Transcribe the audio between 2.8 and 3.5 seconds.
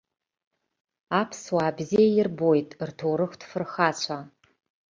рҭоурыхтә